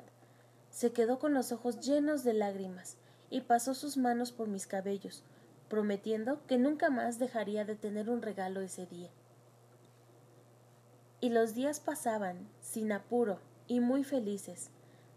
Se 0.70 0.94
quedó 0.94 1.20
con 1.20 1.34
los 1.34 1.51
ojos 1.51 1.82
llenos 1.82 2.24
de 2.24 2.34
lágrimas 2.34 2.96
y 3.29 3.41
pasó 3.41 3.74
sus 3.74 3.98
manos 3.98 4.32
por 4.32 4.48
mis 4.48 4.65
cabellos, 4.65 5.24
prometiendo 5.75 6.39
que 6.48 6.58
nunca 6.58 6.89
más 6.89 7.20
dejaría 7.20 7.65
de 7.65 7.75
tener 7.75 8.10
un 8.10 8.22
regalo 8.22 8.62
ese 8.62 8.86
día. 8.86 9.10
Y 11.20 11.32
los 11.32 11.53
días 11.53 11.82
pasaban, 11.82 12.48
sin 12.62 12.94
apuro 12.94 13.41
y 13.67 13.82
muy 13.82 14.05
felices, 14.05 14.70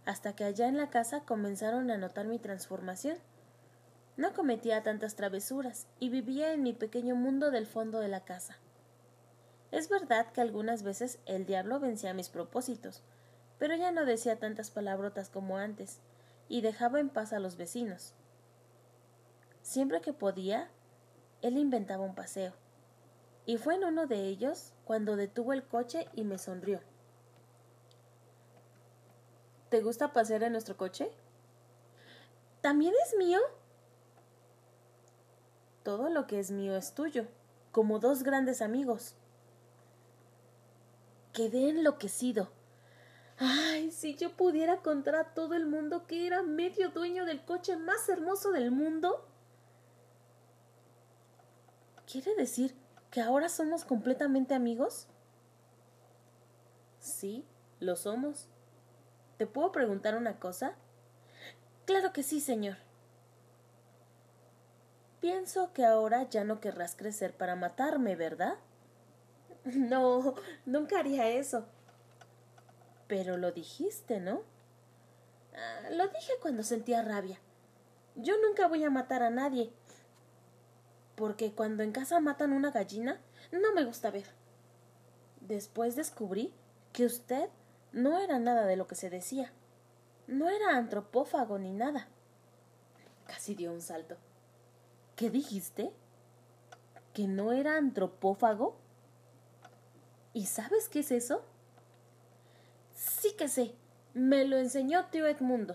hasta 0.04 0.34
que 0.34 0.42
allá 0.42 0.66
en 0.66 0.76
la 0.76 0.90
casa 0.90 1.20
comenzaron 1.20 1.92
a 1.92 1.96
notar 1.96 2.26
mi 2.26 2.40
transformación. 2.40 3.18
No 4.16 4.34
cometía 4.34 4.82
tantas 4.82 5.14
travesuras 5.14 5.86
y 6.00 6.08
vivía 6.08 6.52
en 6.52 6.64
mi 6.64 6.72
pequeño 6.72 7.14
mundo 7.14 7.52
del 7.52 7.68
fondo 7.68 8.00
de 8.00 8.08
la 8.08 8.24
casa. 8.24 8.56
Es 9.70 9.88
verdad 9.88 10.32
que 10.32 10.40
algunas 10.40 10.82
veces 10.82 11.20
el 11.24 11.46
diablo 11.46 11.78
vencía 11.78 12.14
mis 12.14 12.30
propósitos, 12.30 13.04
pero 13.60 13.76
ya 13.76 13.92
no 13.92 14.04
decía 14.04 14.40
tantas 14.40 14.72
palabrotas 14.72 15.28
como 15.28 15.56
antes, 15.56 16.00
y 16.48 16.62
dejaba 16.62 16.98
en 16.98 17.10
paz 17.10 17.32
a 17.32 17.38
los 17.38 17.56
vecinos. 17.56 18.12
Siempre 19.68 20.00
que 20.00 20.14
podía, 20.14 20.70
él 21.42 21.58
inventaba 21.58 22.02
un 22.02 22.14
paseo, 22.14 22.54
y 23.44 23.58
fue 23.58 23.74
en 23.74 23.84
uno 23.84 24.06
de 24.06 24.22
ellos 24.22 24.72
cuando 24.86 25.14
detuvo 25.14 25.52
el 25.52 25.62
coche 25.62 26.08
y 26.14 26.24
me 26.24 26.38
sonrió. 26.38 26.80
¿Te 29.68 29.82
gusta 29.82 30.14
pasear 30.14 30.42
en 30.44 30.52
nuestro 30.52 30.78
coche? 30.78 31.10
¿También 32.62 32.94
es 33.04 33.14
mío? 33.18 33.40
Todo 35.82 36.08
lo 36.08 36.26
que 36.26 36.38
es 36.38 36.50
mío 36.50 36.74
es 36.74 36.94
tuyo, 36.94 37.26
como 37.70 37.98
dos 37.98 38.22
grandes 38.22 38.62
amigos 38.62 39.16
quedé 41.34 41.68
enloquecido. 41.68 42.48
Ay, 43.36 43.90
si 43.90 44.16
yo 44.16 44.34
pudiera 44.34 44.78
contar 44.78 45.14
a 45.14 45.34
todo 45.34 45.52
el 45.54 45.66
mundo 45.66 46.06
que 46.06 46.26
era 46.26 46.42
medio 46.42 46.88
dueño 46.88 47.26
del 47.26 47.44
coche 47.44 47.76
más 47.76 48.08
hermoso 48.08 48.50
del 48.50 48.70
mundo. 48.70 49.27
¿Quiere 52.10 52.34
decir 52.36 52.74
que 53.10 53.20
ahora 53.20 53.50
somos 53.50 53.84
completamente 53.84 54.54
amigos? 54.54 55.08
Sí, 57.00 57.44
lo 57.80 57.96
somos. 57.96 58.48
¿Te 59.36 59.46
puedo 59.46 59.72
preguntar 59.72 60.16
una 60.16 60.40
cosa? 60.40 60.74
Claro 61.84 62.14
que 62.14 62.22
sí, 62.22 62.40
señor. 62.40 62.78
Pienso 65.20 65.74
que 65.74 65.84
ahora 65.84 66.26
ya 66.30 66.44
no 66.44 66.60
querrás 66.60 66.96
crecer 66.96 67.34
para 67.36 67.56
matarme, 67.56 68.16
¿verdad? 68.16 68.54
No, 69.64 70.34
nunca 70.64 71.00
haría 71.00 71.28
eso. 71.28 71.66
Pero 73.06 73.36
lo 73.36 73.52
dijiste, 73.52 74.18
¿no? 74.18 74.44
Ah, 75.54 75.90
lo 75.90 76.08
dije 76.08 76.32
cuando 76.40 76.62
sentía 76.62 77.02
rabia. 77.02 77.38
Yo 78.14 78.34
nunca 78.38 78.66
voy 78.66 78.82
a 78.84 78.90
matar 78.90 79.22
a 79.22 79.28
nadie. 79.28 79.74
Porque 81.18 81.52
cuando 81.52 81.82
en 81.82 81.90
casa 81.90 82.20
matan 82.20 82.52
una 82.52 82.70
gallina, 82.70 83.20
no 83.50 83.72
me 83.72 83.84
gusta 83.84 84.12
ver. 84.12 84.26
Después 85.40 85.96
descubrí 85.96 86.54
que 86.92 87.06
usted 87.06 87.50
no 87.90 88.20
era 88.20 88.38
nada 88.38 88.66
de 88.66 88.76
lo 88.76 88.86
que 88.86 88.94
se 88.94 89.10
decía. 89.10 89.52
No 90.28 90.48
era 90.48 90.76
antropófago 90.76 91.58
ni 91.58 91.72
nada. 91.72 92.06
Casi 93.26 93.56
dio 93.56 93.72
un 93.72 93.82
salto. 93.82 94.16
¿Qué 95.16 95.28
dijiste? 95.28 95.92
¿Que 97.14 97.26
no 97.26 97.50
era 97.50 97.76
antropófago? 97.76 98.76
¿Y 100.32 100.46
sabes 100.46 100.88
qué 100.88 101.00
es 101.00 101.10
eso? 101.10 101.42
Sí 102.94 103.32
que 103.36 103.48
sé. 103.48 103.74
Me 104.14 104.44
lo 104.44 104.56
enseñó 104.56 105.06
tío 105.06 105.26
Edmundo. 105.26 105.74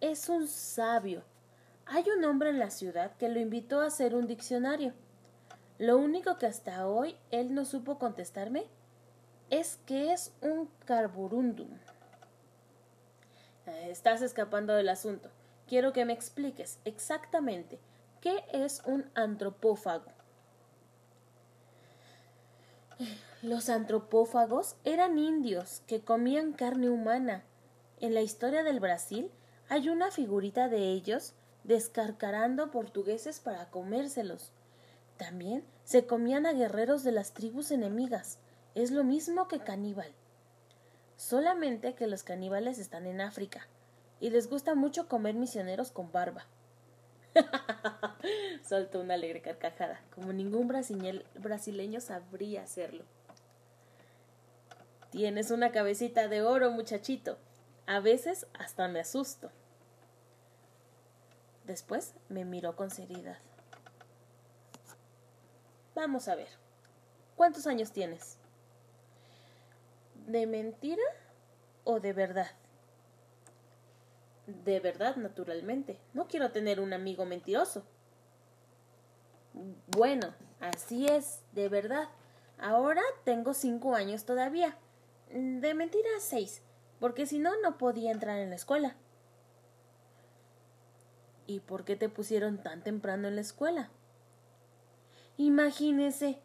Es 0.00 0.28
un 0.28 0.48
sabio. 0.48 1.22
Hay 1.86 2.04
un 2.16 2.24
hombre 2.24 2.50
en 2.50 2.58
la 2.58 2.70
ciudad 2.70 3.16
que 3.16 3.28
lo 3.28 3.40
invitó 3.40 3.80
a 3.80 3.86
hacer 3.86 4.14
un 4.14 4.26
diccionario. 4.26 4.94
Lo 5.78 5.98
único 5.98 6.38
que 6.38 6.46
hasta 6.46 6.86
hoy 6.86 7.16
él 7.30 7.54
no 7.54 7.64
supo 7.64 7.98
contestarme 7.98 8.66
es 9.50 9.78
que 9.86 10.12
es 10.12 10.32
un 10.40 10.70
carburundum. 10.86 11.68
Eh, 13.66 13.88
estás 13.90 14.22
escapando 14.22 14.74
del 14.74 14.88
asunto. 14.88 15.30
Quiero 15.66 15.92
que 15.92 16.04
me 16.04 16.12
expliques 16.12 16.78
exactamente 16.84 17.78
qué 18.20 18.44
es 18.52 18.82
un 18.86 19.10
antropófago. 19.14 20.10
Los 23.42 23.68
antropófagos 23.68 24.76
eran 24.84 25.18
indios 25.18 25.82
que 25.86 26.00
comían 26.00 26.52
carne 26.52 26.88
humana. 26.88 27.44
En 28.00 28.14
la 28.14 28.22
historia 28.22 28.62
del 28.62 28.80
Brasil 28.80 29.30
hay 29.68 29.88
una 29.88 30.10
figurita 30.10 30.68
de 30.68 30.92
ellos 30.92 31.34
descarcarando 31.64 32.70
portugueses 32.70 33.40
para 33.40 33.70
comérselos. 33.70 34.52
También 35.16 35.64
se 35.84 36.06
comían 36.06 36.46
a 36.46 36.52
guerreros 36.52 37.04
de 37.04 37.12
las 37.12 37.32
tribus 37.32 37.70
enemigas. 37.70 38.38
Es 38.74 38.90
lo 38.90 39.04
mismo 39.04 39.48
que 39.48 39.60
caníbal. 39.60 40.12
Solamente 41.16 41.94
que 41.94 42.06
los 42.06 42.22
caníbales 42.22 42.78
están 42.78 43.06
en 43.06 43.20
África 43.20 43.66
y 44.20 44.30
les 44.30 44.48
gusta 44.48 44.74
mucho 44.74 45.08
comer 45.08 45.34
misioneros 45.34 45.90
con 45.90 46.10
barba. 46.12 46.46
Soltó 48.68 49.00
una 49.00 49.14
alegre 49.14 49.40
carcajada, 49.42 50.00
como 50.14 50.32
ningún 50.32 50.68
brasileño 50.68 52.00
sabría 52.00 52.62
hacerlo. 52.62 53.04
Tienes 55.10 55.50
una 55.50 55.70
cabecita 55.70 56.28
de 56.28 56.42
oro, 56.42 56.70
muchachito. 56.70 57.38
A 57.86 58.00
veces 58.00 58.46
hasta 58.58 58.88
me 58.88 59.00
asusto. 59.00 59.50
Después 61.64 62.14
me 62.28 62.44
miró 62.44 62.76
con 62.76 62.90
seriedad. 62.90 63.38
Vamos 65.94 66.28
a 66.28 66.34
ver. 66.34 66.48
¿Cuántos 67.36 67.66
años 67.66 67.92
tienes? 67.92 68.38
¿De 70.26 70.46
mentira 70.46 71.02
o 71.84 72.00
de 72.00 72.12
verdad? 72.12 72.50
De 74.46 74.80
verdad, 74.80 75.16
naturalmente. 75.16 76.00
No 76.12 76.28
quiero 76.28 76.52
tener 76.52 76.80
un 76.80 76.92
amigo 76.92 77.24
mentiroso. 77.24 77.84
Bueno, 79.86 80.34
así 80.60 81.06
es, 81.06 81.42
de 81.52 81.68
verdad. 81.68 82.08
Ahora 82.58 83.02
tengo 83.24 83.54
cinco 83.54 83.94
años 83.94 84.24
todavía. 84.24 84.76
De 85.30 85.74
mentira 85.74 86.08
seis, 86.20 86.62
porque 87.00 87.26
si 87.26 87.38
no, 87.38 87.58
no 87.60 87.78
podía 87.78 88.12
entrar 88.12 88.38
en 88.38 88.50
la 88.50 88.56
escuela. 88.56 88.96
¿Y 91.46 91.60
por 91.60 91.84
qué 91.84 91.96
te 91.96 92.08
pusieron 92.08 92.62
tan 92.62 92.82
temprano 92.82 93.28
en 93.28 93.36
la 93.36 93.42
escuela? 93.42 93.90
Imagínese. 95.36 96.38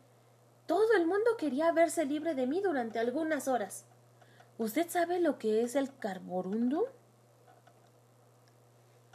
Todo 0.65 0.93
el 0.97 1.05
mundo 1.05 1.37
quería 1.37 1.71
verse 1.71 2.05
libre 2.05 2.35
de 2.35 2.47
mí 2.47 2.61
durante 2.61 2.99
algunas 2.99 3.47
horas. 3.47 3.85
¿Usted 4.57 4.89
sabe 4.89 5.19
lo 5.19 5.39
que 5.39 5.63
es 5.63 5.75
el 5.75 5.95
carborundum? 5.97 6.83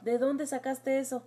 ¿De 0.03 0.19
dónde 0.19 0.47
sacaste 0.47 0.99
eso? 0.99 1.23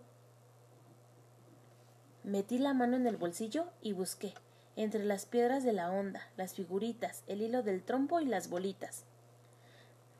Metí 2.24 2.58
la 2.58 2.74
mano 2.74 2.98
en 2.98 3.08
el 3.08 3.16
bolsillo 3.16 3.68
y 3.82 3.94
busqué, 3.94 4.34
entre 4.76 5.06
las 5.06 5.26
piedras 5.26 5.64
de 5.64 5.72
la 5.72 5.92
onda, 5.92 6.30
las 6.36 6.56
figuritas, 6.56 7.24
el 7.28 7.42
hilo 7.42 7.64
del 7.64 7.84
trompo 7.84 8.20
y 8.20 8.26
las 8.26 8.50
bolitas. 8.50 9.06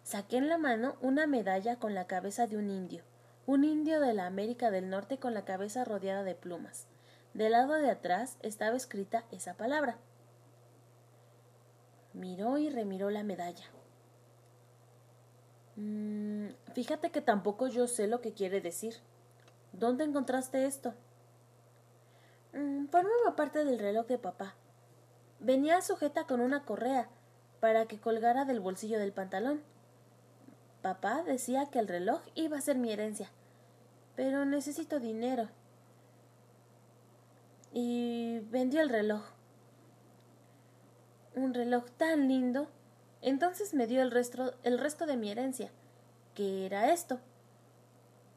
Saqué 0.04 0.38
en 0.38 0.48
la 0.48 0.58
mano 0.58 0.96
una 1.02 1.28
medalla 1.28 1.80
con 1.80 1.94
la 1.94 2.08
cabeza 2.08 2.48
de 2.48 2.56
un 2.56 2.70
indio, 2.70 3.04
un 3.48 3.64
indio 3.64 4.02
de 4.02 4.14
la 4.14 4.28
América 4.28 4.72
del 4.72 4.90
Norte 4.90 5.20
con 5.20 5.34
la 5.34 5.46
cabeza 5.46 5.86
rodeada 5.86 6.24
de 6.24 6.36
plumas. 6.36 6.86
Del 7.34 7.54
lado 7.54 7.76
de 7.76 7.90
atrás 7.90 8.38
estaba 8.42 8.76
escrita 8.76 9.24
esa 9.32 9.54
palabra. 9.54 9.98
Miró 12.12 12.58
y 12.58 12.70
remiró 12.70 13.10
la 13.10 13.24
medalla. 13.24 13.64
Mm, 15.78 16.48
fíjate 16.74 17.10
que 17.10 17.22
tampoco 17.22 17.68
yo 17.68 17.88
sé 17.88 18.08
lo 18.08 18.20
que 18.20 18.34
quiere 18.34 18.60
decir. 18.60 18.96
¿Dónde 19.72 20.04
encontraste 20.04 20.66
esto? 20.66 20.94
Mm, 22.52 22.88
formaba 22.88 23.38
parte 23.38 23.64
del 23.64 23.80
reloj 23.80 24.08
de 24.08 24.18
papá. 24.18 24.56
Venía 25.40 25.82
sujeta 25.82 26.28
con 26.28 26.42
una 26.42 26.66
correa 26.66 27.08
para 27.62 27.86
que 27.86 27.98
colgara 27.98 28.44
del 28.44 28.60
bolsillo 28.60 29.00
del 29.00 29.14
pantalón. 29.14 29.62
Papá 30.88 31.22
decía 31.22 31.66
que 31.66 31.80
el 31.80 31.88
reloj 31.90 32.22
iba 32.34 32.58
a 32.58 32.62
ser 32.62 32.78
mi 32.78 32.94
herencia, 32.94 33.30
pero 34.16 34.46
necesito 34.46 35.02
dinero. 35.02 35.50
Y 37.74 38.40
vendió 38.50 38.80
el 38.80 38.88
reloj. 38.88 39.22
Un 41.36 41.54
reloj 41.54 41.84
tan 41.98 42.30
lindo. 42.30 42.70
Entonces 43.22 43.74
me 43.74 43.86
dio 43.86 44.02
el 44.02 44.12
resto, 44.12 44.54
el 44.64 44.80
resto 44.80 45.06
de 45.06 45.18
mi 45.18 45.30
herencia, 45.30 45.72
que 46.36 46.66
era 46.66 46.94
esto. 46.94 47.20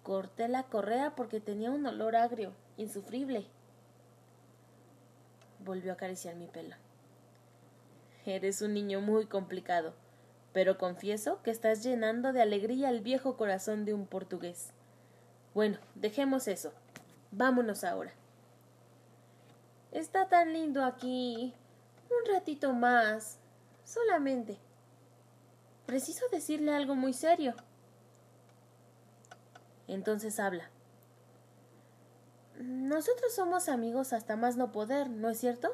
Corté 0.03 0.49
la 0.49 0.65
correa 0.65 1.15
porque 1.15 1.39
tenía 1.39 1.71
un 1.71 1.87
olor 1.87 2.17
agrio, 2.17 2.53
insufrible 2.77 3.47
volvió 5.65 5.93
a 5.93 5.95
acariciar 5.95 6.35
mi 6.35 6.49
pelo. 6.49 6.75
Eres 8.27 8.61
un 8.61 8.75
niño 8.75 9.01
muy 9.01 9.27
complicado, 9.27 9.95
pero 10.53 10.79
confieso 10.79 11.43
que 11.43 11.51
estás 11.51 11.83
llenando 11.83 12.33
de 12.33 12.43
alegría 12.43 12.91
el 12.91 13.01
viejo 13.01 13.37
corazón 13.37 13.85
de 13.85 13.95
un 13.95 14.07
portugués. 14.07 14.73
Bueno, 15.55 15.79
dejemos 15.95 16.49
eso. 16.49 16.73
Vámonos 17.31 17.85
ahora. 17.85 18.13
Está 19.93 20.29
tan 20.29 20.53
lindo 20.53 20.85
aquí. 20.85 21.55
Un 22.09 22.33
ratito 22.33 22.73
más. 22.73 23.39
Solamente. 23.85 24.59
Preciso 25.87 26.25
decirle 26.31 26.75
algo 26.75 26.95
muy 26.95 27.13
serio. 27.13 27.55
Entonces 29.89 30.39
habla. 30.39 30.71
Nosotros 32.61 33.35
somos 33.35 33.69
amigos 33.69 34.13
hasta 34.13 34.37
más 34.37 34.57
no 34.57 34.71
poder, 34.71 35.09
¿no 35.09 35.31
es 35.31 35.39
cierto? 35.39 35.71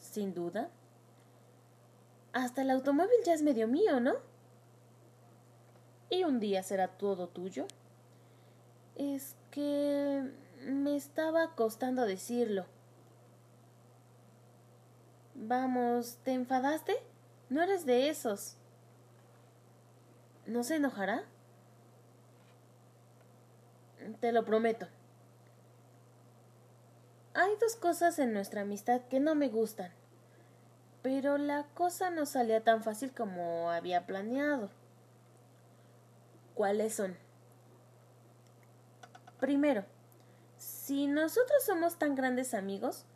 Sin 0.00 0.34
duda. 0.34 0.70
Hasta 2.38 2.62
el 2.62 2.70
automóvil 2.70 3.18
ya 3.24 3.34
es 3.34 3.42
medio 3.42 3.66
mío, 3.66 3.98
¿no? 3.98 4.14
Y 6.08 6.22
un 6.22 6.38
día 6.38 6.62
será 6.62 6.86
todo 6.86 7.26
tuyo. 7.26 7.66
Es 8.94 9.34
que 9.50 10.22
me 10.64 10.94
estaba 10.94 11.56
costando 11.56 12.06
decirlo. 12.06 12.66
Vamos, 15.34 16.18
¿te 16.22 16.32
enfadaste? 16.32 16.94
No 17.48 17.60
eres 17.60 17.86
de 17.86 18.08
esos. 18.08 18.54
¿No 20.46 20.62
se 20.62 20.76
enojará? 20.76 21.24
Te 24.20 24.30
lo 24.30 24.44
prometo. 24.44 24.86
Hay 27.34 27.50
dos 27.60 27.74
cosas 27.74 28.20
en 28.20 28.32
nuestra 28.32 28.60
amistad 28.60 29.00
que 29.08 29.18
no 29.18 29.34
me 29.34 29.48
gustan, 29.48 29.90
pero 31.10 31.38
la 31.38 31.64
cosa 31.72 32.10
no 32.10 32.26
salía 32.26 32.62
tan 32.62 32.82
fácil 32.82 33.14
como 33.14 33.70
había 33.70 34.04
planeado. 34.04 34.68
¿Cuáles 36.54 36.96
son? 36.96 37.16
Primero, 39.40 39.86
si 40.58 41.06
nosotros 41.06 41.64
somos 41.64 41.98
tan 41.98 42.14
grandes 42.14 42.52
amigos, 42.52 43.06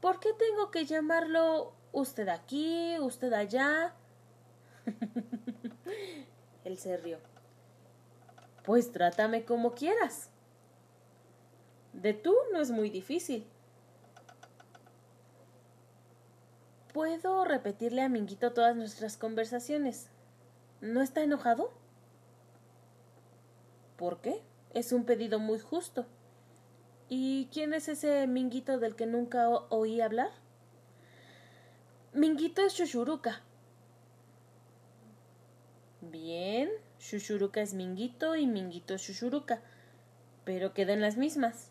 ¿por 0.00 0.20
qué 0.20 0.32
tengo 0.32 0.70
que 0.70 0.86
llamarlo 0.86 1.72
usted 1.90 2.28
aquí, 2.28 2.96
usted 3.00 3.32
allá? 3.32 3.92
Él 6.64 6.78
se 6.78 6.98
rió. 6.98 7.18
Pues 8.62 8.92
trátame 8.92 9.44
como 9.44 9.74
quieras. 9.74 10.30
De 11.92 12.14
tú 12.14 12.32
no 12.52 12.60
es 12.60 12.70
muy 12.70 12.90
difícil. 12.90 13.44
Puedo 16.92 17.44
repetirle 17.44 18.02
a 18.02 18.08
Minguito 18.08 18.52
todas 18.52 18.74
nuestras 18.74 19.16
conversaciones. 19.16 20.08
¿No 20.80 21.02
está 21.02 21.22
enojado? 21.22 21.70
¿Por 23.96 24.20
qué? 24.20 24.42
Es 24.72 24.92
un 24.92 25.04
pedido 25.04 25.38
muy 25.38 25.58
justo. 25.58 26.06
¿Y 27.08 27.48
quién 27.52 27.74
es 27.74 27.88
ese 27.88 28.26
Minguito 28.26 28.78
del 28.78 28.96
que 28.96 29.06
nunca 29.06 29.48
oí 29.48 30.00
hablar? 30.00 30.30
Minguito 32.12 32.62
es 32.62 32.74
Shushuruka. 32.74 33.42
Bien, 36.00 36.70
Shushuruka 37.00 37.60
es 37.60 37.74
Minguito 37.74 38.34
y 38.34 38.46
Minguito 38.46 38.94
es 38.94 39.02
Shushuruka, 39.02 39.60
pero 40.44 40.72
quedan 40.72 41.00
las 41.00 41.16
mismas. 41.16 41.70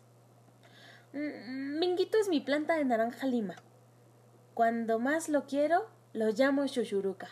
Mm, 1.12 1.78
Minguito 1.78 2.18
es 2.18 2.28
mi 2.28 2.40
planta 2.40 2.76
de 2.76 2.84
naranja 2.84 3.26
lima. 3.26 3.56
Cuando 4.58 4.98
más 4.98 5.28
lo 5.28 5.46
quiero, 5.46 5.86
lo 6.12 6.30
llamo 6.30 6.66
Shushuruka. 6.66 7.28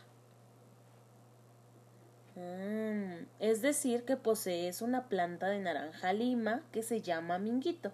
Mm, 2.36 3.26
es 3.40 3.62
decir, 3.62 4.04
que 4.04 4.16
posees 4.16 4.80
una 4.80 5.08
planta 5.08 5.48
de 5.48 5.58
naranja 5.58 6.12
lima 6.12 6.62
que 6.70 6.84
se 6.84 7.00
llama 7.00 7.40
Minguito. 7.40 7.90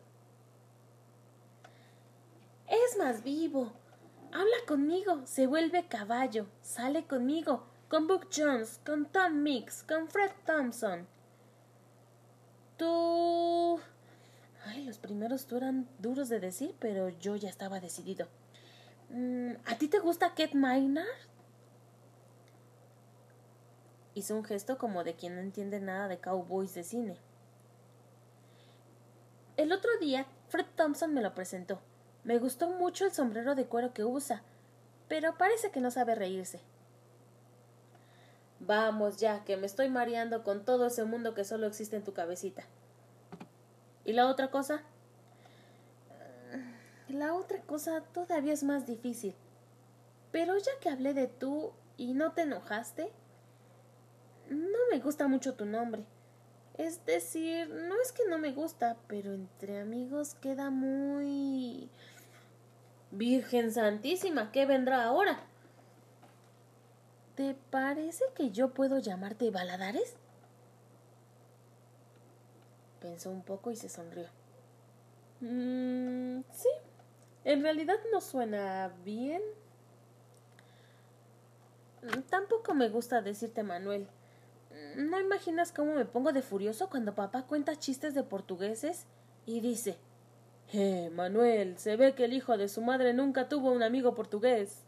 Es 2.68 2.98
más 2.98 3.22
vivo. 3.22 3.72
Habla 4.32 4.66
conmigo, 4.68 5.22
se 5.24 5.46
vuelve 5.46 5.88
caballo, 5.88 6.46
sale 6.60 7.06
conmigo, 7.06 7.64
con 7.88 8.06
Book 8.06 8.28
Jones, 8.36 8.80
con 8.84 9.06
Tom 9.06 9.42
Mix, 9.42 9.82
con 9.82 10.08
Fred 10.08 10.32
Thompson. 10.44 11.06
Tú 12.76 13.80
Ay, 14.66 14.84
los 14.84 14.98
primeros 14.98 15.46
tú 15.46 15.56
eran 15.56 15.88
duros 16.00 16.28
de 16.28 16.38
decir, 16.38 16.74
pero 16.78 17.08
yo 17.08 17.34
ya 17.36 17.48
estaba 17.48 17.80
decidido. 17.80 18.28
Mm, 19.12 19.56
¿A 19.66 19.76
ti 19.76 19.88
te 19.88 19.98
gusta 19.98 20.30
Kate 20.30 20.56
Maynard? 20.56 21.06
Hizo 24.14 24.34
un 24.34 24.42
gesto 24.42 24.78
como 24.78 25.04
de 25.04 25.14
quien 25.14 25.34
no 25.34 25.42
entiende 25.42 25.80
nada 25.80 26.08
de 26.08 26.18
cowboys 26.18 26.74
de 26.74 26.82
cine. 26.82 27.18
El 29.58 29.70
otro 29.70 29.90
día, 30.00 30.26
Fred 30.48 30.64
Thompson 30.76 31.12
me 31.12 31.20
lo 31.20 31.34
presentó. 31.34 31.78
Me 32.24 32.38
gustó 32.38 32.70
mucho 32.70 33.04
el 33.04 33.12
sombrero 33.12 33.54
de 33.54 33.66
cuero 33.66 33.92
que 33.92 34.02
usa, 34.02 34.42
pero 35.08 35.36
parece 35.36 35.70
que 35.70 35.80
no 35.80 35.90
sabe 35.90 36.14
reírse. 36.14 36.60
Vamos 38.60 39.18
ya, 39.18 39.44
que 39.44 39.58
me 39.58 39.66
estoy 39.66 39.90
mareando 39.90 40.42
con 40.42 40.64
todo 40.64 40.86
ese 40.86 41.04
mundo 41.04 41.34
que 41.34 41.44
solo 41.44 41.66
existe 41.66 41.96
en 41.96 42.04
tu 42.04 42.14
cabecita. 42.14 42.64
¿Y 44.06 44.14
la 44.14 44.26
otra 44.26 44.50
cosa? 44.50 44.82
La 47.12 47.34
otra 47.34 47.60
cosa 47.60 48.00
todavía 48.00 48.54
es 48.54 48.64
más 48.64 48.86
difícil. 48.86 49.34
Pero 50.30 50.56
ya 50.56 50.72
que 50.80 50.88
hablé 50.88 51.12
de 51.12 51.26
tú 51.26 51.72
y 51.98 52.14
no 52.14 52.32
te 52.32 52.42
enojaste, 52.42 53.12
no 54.48 54.78
me 54.90 54.98
gusta 54.98 55.28
mucho 55.28 55.52
tu 55.54 55.66
nombre. 55.66 56.06
Es 56.78 57.04
decir, 57.04 57.68
no 57.68 58.00
es 58.00 58.12
que 58.12 58.22
no 58.30 58.38
me 58.38 58.52
gusta, 58.52 58.96
pero 59.08 59.34
entre 59.34 59.78
amigos 59.78 60.34
queda 60.36 60.70
muy... 60.70 61.90
Virgen 63.10 63.70
Santísima, 63.72 64.50
¿qué 64.50 64.64
vendrá 64.64 65.04
ahora? 65.04 65.38
¿Te 67.34 67.54
parece 67.70 68.24
que 68.34 68.52
yo 68.52 68.72
puedo 68.72 68.98
llamarte 69.00 69.50
Baladares? 69.50 70.14
Pensó 73.00 73.30
un 73.30 73.42
poco 73.42 73.70
y 73.70 73.76
se 73.76 73.90
sonrió. 73.90 74.28
Mm, 75.40 76.40
sí, 76.52 76.68
en 77.44 77.62
realidad 77.62 77.96
no 78.12 78.20
suena 78.20 78.92
bien. 79.04 79.42
Tampoco 82.30 82.74
me 82.74 82.88
gusta 82.88 83.22
decirte 83.22 83.62
Manuel. 83.62 84.08
¿No 84.96 85.20
imaginas 85.20 85.72
cómo 85.72 85.94
me 85.94 86.04
pongo 86.04 86.32
de 86.32 86.42
furioso 86.42 86.88
cuando 86.90 87.14
papá 87.14 87.44
cuenta 87.46 87.78
chistes 87.78 88.14
de 88.14 88.22
portugueses 88.22 89.06
y 89.46 89.60
dice 89.60 89.98
Eh, 90.72 91.10
Manuel, 91.10 91.76
se 91.78 91.96
ve 91.96 92.14
que 92.14 92.24
el 92.24 92.32
hijo 92.32 92.56
de 92.56 92.68
su 92.68 92.80
madre 92.80 93.12
nunca 93.12 93.48
tuvo 93.48 93.70
un 93.70 93.82
amigo 93.82 94.14
portugués. 94.14 94.84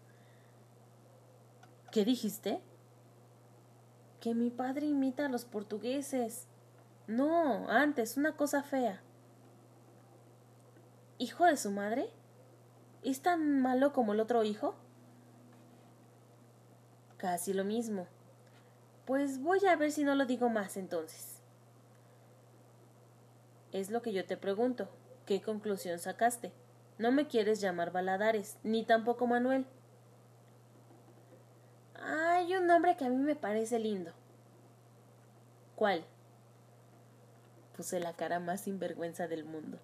¿Qué 1.92 2.04
dijiste? 2.04 2.60
Que 4.20 4.34
mi 4.34 4.50
padre 4.50 4.86
imita 4.86 5.26
a 5.26 5.28
los 5.28 5.44
portugueses. 5.44 6.46
No, 7.06 7.68
antes, 7.68 8.16
una 8.16 8.34
cosa 8.36 8.62
fea. 8.62 9.02
¿Hijo 11.18 11.44
de 11.44 11.56
su 11.58 11.70
madre? 11.70 12.08
¿Es 13.04 13.20
tan 13.20 13.60
malo 13.60 13.92
como 13.92 14.14
el 14.14 14.20
otro 14.20 14.44
hijo? 14.44 14.74
Casi 17.18 17.52
lo 17.52 17.62
mismo. 17.62 18.06
Pues 19.04 19.42
voy 19.42 19.64
a 19.66 19.76
ver 19.76 19.92
si 19.92 20.04
no 20.04 20.14
lo 20.14 20.24
digo 20.24 20.48
más 20.48 20.78
entonces. 20.78 21.42
Es 23.72 23.90
lo 23.90 24.00
que 24.00 24.14
yo 24.14 24.24
te 24.24 24.38
pregunto. 24.38 24.88
¿Qué 25.26 25.42
conclusión 25.42 25.98
sacaste? 25.98 26.52
No 26.96 27.12
me 27.12 27.26
quieres 27.26 27.60
llamar 27.60 27.92
Baladares, 27.92 28.56
ni 28.62 28.84
tampoco 28.84 29.26
Manuel. 29.26 29.66
Hay 32.00 32.54
un 32.54 32.66
nombre 32.66 32.96
que 32.96 33.04
a 33.04 33.10
mí 33.10 33.16
me 33.16 33.36
parece 33.36 33.78
lindo. 33.78 34.12
¿Cuál? 35.76 36.04
Puse 37.76 38.00
la 38.00 38.14
cara 38.14 38.40
más 38.40 38.62
sinvergüenza 38.62 39.28
del 39.28 39.44
mundo. 39.44 39.78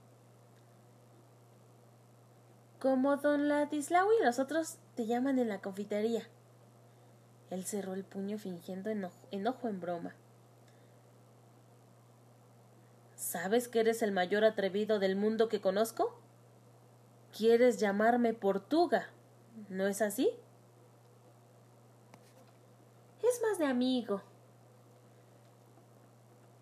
Como 2.81 3.19
don 3.19 3.47
Ladislao 3.47 4.09
y 4.19 4.25
los 4.25 4.39
otros 4.39 4.79
te 4.95 5.05
llaman 5.05 5.39
en 5.39 5.51
la 5.51 5.61
confitería. 5.61 6.27
Él 7.51 7.67
cerró 7.67 7.93
el 7.93 8.05
puño 8.05 8.39
fingiendo 8.39 8.89
enojo, 8.89 9.69
en 9.69 9.81
broma. 9.81 10.15
¿Sabes 13.17 13.69
que 13.69 13.81
eres 13.81 14.01
el 14.01 14.13
mayor 14.13 14.45
atrevido 14.45 14.99
del 14.99 15.15
mundo 15.15 15.51
que 15.51 15.61
conozco? 15.61 16.19
Quieres 17.37 17.79
llamarme 17.79 18.33
Portuga, 18.33 19.11
¿no 19.69 19.87
es 19.87 20.01
así? 20.01 20.31
Es 23.23 23.43
más 23.43 23.59
de 23.59 23.67
amigo. 23.67 24.23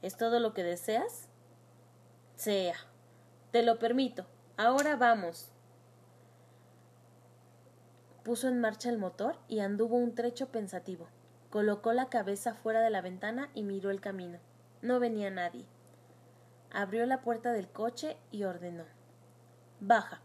¿Es 0.02 0.16
todo 0.16 0.40
lo 0.40 0.52
que 0.52 0.64
deseas? 0.64 1.28
Sea. 2.34 2.74
Te 3.52 3.62
lo 3.62 3.78
permito. 3.78 4.26
Ahora 4.56 4.96
vamos 4.96 5.52
puso 8.28 8.46
en 8.46 8.60
marcha 8.60 8.90
el 8.90 8.98
motor 8.98 9.38
y 9.48 9.60
anduvo 9.60 9.96
un 9.96 10.14
trecho 10.14 10.48
pensativo. 10.48 11.08
Colocó 11.48 11.94
la 11.94 12.10
cabeza 12.10 12.52
fuera 12.52 12.82
de 12.82 12.90
la 12.90 13.00
ventana 13.00 13.48
y 13.54 13.62
miró 13.62 13.90
el 13.90 14.02
camino. 14.02 14.38
No 14.82 15.00
venía 15.00 15.30
nadie. 15.30 15.64
Abrió 16.70 17.06
la 17.06 17.22
puerta 17.22 17.54
del 17.54 17.70
coche 17.70 18.18
y 18.30 18.44
ordenó 18.44 18.84
Baja. 19.80 20.20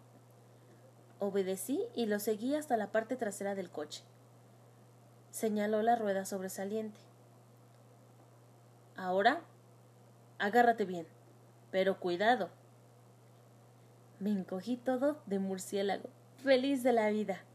Obedecí 1.19 1.81
y 1.95 2.07
lo 2.07 2.19
seguí 2.19 2.55
hasta 2.55 2.75
la 2.75 2.91
parte 2.91 3.15
trasera 3.15 3.55
del 3.55 3.69
coche. 3.69 4.03
Señaló 5.31 5.81
la 5.81 5.95
rueda 5.95 6.25
sobresaliente. 6.25 6.99
Ahora, 8.97 9.39
agárrate 10.39 10.83
bien, 10.83 11.07
pero 11.71 12.01
cuidado. 12.01 12.49
Me 14.19 14.31
encogí 14.31 14.75
todo 14.75 15.21
de 15.25 15.39
murciélago, 15.39 16.09
feliz 16.43 16.83
de 16.83 16.91
la 16.91 17.09
vida. 17.09 17.45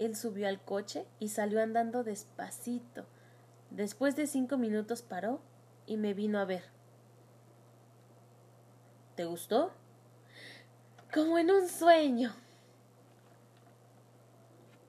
Él 0.00 0.16
subió 0.16 0.48
al 0.48 0.64
coche 0.64 1.06
y 1.18 1.28
salió 1.28 1.62
andando 1.62 2.02
despacito. 2.04 3.04
Después 3.68 4.16
de 4.16 4.26
cinco 4.26 4.56
minutos 4.56 5.02
paró 5.02 5.42
y 5.84 5.98
me 5.98 6.14
vino 6.14 6.38
a 6.38 6.46
ver. 6.46 6.64
¿Te 9.14 9.26
gustó? 9.26 9.72
Como 11.12 11.38
en 11.38 11.50
un 11.50 11.68
sueño. 11.68 12.34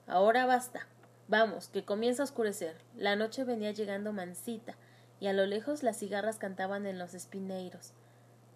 Ahora 0.06 0.46
basta. 0.46 0.86
Vamos, 1.28 1.68
que 1.68 1.84
comienza 1.84 2.22
a 2.22 2.24
oscurecer. 2.24 2.74
La 2.96 3.14
noche 3.14 3.44
venía 3.44 3.70
llegando 3.72 4.14
mansita, 4.14 4.76
y 5.20 5.26
a 5.26 5.34
lo 5.34 5.44
lejos 5.44 5.82
las 5.82 5.98
cigarras 5.98 6.38
cantaban 6.38 6.86
en 6.86 6.98
los 6.98 7.12
espineiros, 7.12 7.92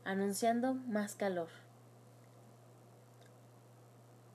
anunciando 0.05 0.73
más 0.73 1.17
calor. 1.17 1.49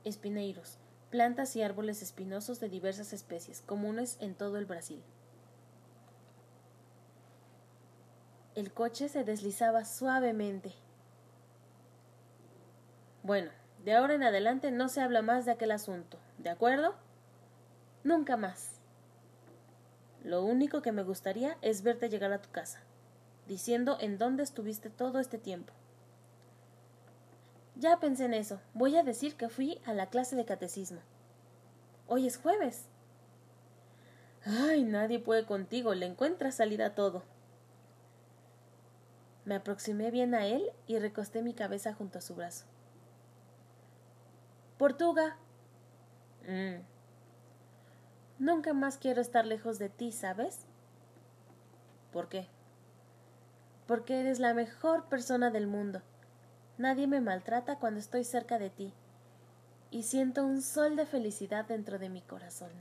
Espineiros, 0.03 0.77
plantas 1.11 1.55
y 1.55 1.61
árboles 1.61 2.01
espinosos 2.01 2.59
de 2.59 2.69
diversas 2.69 3.13
especies, 3.13 3.61
comunes 3.61 4.17
en 4.21 4.33
todo 4.33 4.57
el 4.57 4.65
Brasil. 4.65 5.03
El 8.55 8.73
coche 8.73 9.09
se 9.09 9.23
deslizaba 9.23 9.85
suavemente. 9.85 10.73
Bueno, 13.23 13.51
de 13.83 13.93
ahora 13.93 14.15
en 14.15 14.23
adelante 14.23 14.71
no 14.71 14.89
se 14.89 15.01
habla 15.01 15.21
más 15.21 15.45
de 15.45 15.51
aquel 15.51 15.71
asunto, 15.71 16.17
¿de 16.37 16.49
acuerdo? 16.49 16.95
Nunca 18.03 18.37
más. 18.37 18.79
Lo 20.23 20.43
único 20.43 20.81
que 20.81 20.91
me 20.91 21.03
gustaría 21.03 21.57
es 21.61 21.83
verte 21.83 22.09
llegar 22.09 22.31
a 22.31 22.41
tu 22.41 22.49
casa, 22.51 22.79
diciendo 23.47 23.97
en 23.99 24.17
dónde 24.17 24.43
estuviste 24.43 24.89
todo 24.89 25.19
este 25.19 25.37
tiempo. 25.37 25.73
Ya 27.75 27.99
pensé 27.99 28.25
en 28.25 28.33
eso. 28.33 28.59
Voy 28.73 28.97
a 28.97 29.03
decir 29.03 29.35
que 29.35 29.49
fui 29.49 29.79
a 29.85 29.93
la 29.93 30.07
clase 30.07 30.35
de 30.35 30.45
catecismo. 30.45 31.01
Hoy 32.07 32.27
es 32.27 32.37
jueves. 32.37 32.85
Ay, 34.45 34.83
nadie 34.83 35.19
puede 35.19 35.45
contigo, 35.45 35.93
le 35.93 36.05
encuentras 36.05 36.55
salida 36.55 36.87
a 36.87 36.95
todo. 36.95 37.23
Me 39.45 39.55
aproximé 39.55 40.11
bien 40.11 40.33
a 40.35 40.45
él 40.45 40.71
y 40.87 40.99
recosté 40.99 41.41
mi 41.41 41.53
cabeza 41.53 41.93
junto 41.93 42.19
a 42.19 42.21
su 42.21 42.35
brazo. 42.35 42.65
Portuga. 44.77 45.37
Mm. 46.47 46.81
Nunca 48.39 48.73
más 48.73 48.97
quiero 48.97 49.21
estar 49.21 49.45
lejos 49.45 49.77
de 49.77 49.89
ti, 49.89 50.11
¿sabes? 50.11 50.65
¿Por 52.11 52.29
qué? 52.29 52.47
Porque 53.87 54.19
eres 54.19 54.39
la 54.39 54.53
mejor 54.53 55.05
persona 55.05 55.51
del 55.51 55.67
mundo. 55.67 56.01
Nadie 56.81 57.05
me 57.05 57.21
maltrata 57.21 57.75
cuando 57.75 57.99
estoy 57.99 58.23
cerca 58.23 58.57
de 58.57 58.71
ti 58.71 58.91
y 59.91 60.01
siento 60.01 60.43
un 60.43 60.63
sol 60.63 60.95
de 60.95 61.05
felicidad 61.05 61.65
dentro 61.65 61.99
de 61.99 62.09
mi 62.09 62.23
corazón. 62.23 62.71